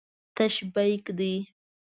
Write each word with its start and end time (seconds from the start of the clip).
تش 0.35 0.55
بیک 0.73 1.05
دی. 1.17 1.33